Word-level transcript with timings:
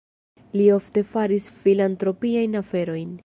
Li 0.59 0.63
ofte 0.75 1.03
faris 1.11 1.51
filantropiajn 1.67 2.61
aferojn. 2.63 3.15